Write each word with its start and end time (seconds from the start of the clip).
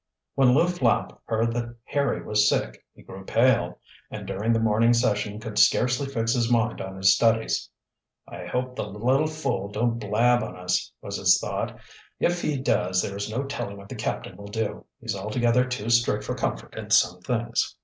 When 0.33 0.55
Lew 0.55 0.67
Flapp 0.67 1.21
heard 1.25 1.53
that 1.53 1.75
Harry 1.83 2.23
was 2.23 2.49
sick 2.49 2.83
he 2.95 3.03
grew 3.03 3.23
pale, 3.23 3.79
and 4.09 4.25
during 4.25 4.51
the 4.51 4.59
morning 4.59 4.93
session 4.95 5.39
could 5.39 5.59
scarcely 5.59 6.07
fix 6.07 6.33
his 6.33 6.51
mind 6.51 6.81
on 6.81 6.95
his 6.97 7.13
studies. 7.13 7.69
"I 8.27 8.47
hope 8.47 8.75
the 8.75 8.87
little 8.87 9.27
fool 9.27 9.67
don't 9.71 9.99
blab 9.99 10.41
on 10.41 10.55
us," 10.55 10.91
was 11.03 11.17
his 11.17 11.37
thought. 11.39 11.79
"If 12.19 12.41
he 12.41 12.57
does 12.57 13.03
there 13.03 13.15
is 13.15 13.29
no 13.29 13.43
telling 13.43 13.77
what 13.77 13.89
the 13.89 13.95
captain 13.95 14.37
will 14.37 14.47
do. 14.47 14.87
He's 14.99 15.15
altogether 15.15 15.65
too 15.65 15.91
strict 15.91 16.23
for 16.23 16.33
comfort 16.33 16.73
in 16.75 16.89
some 16.89 17.21
things." 17.21 17.75